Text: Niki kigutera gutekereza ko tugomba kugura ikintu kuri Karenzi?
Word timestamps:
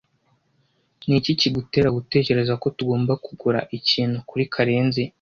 Niki 1.07 1.31
kigutera 1.39 1.89
gutekereza 1.97 2.53
ko 2.61 2.67
tugomba 2.77 3.13
kugura 3.25 3.59
ikintu 3.77 4.17
kuri 4.29 4.43
Karenzi? 4.55 5.03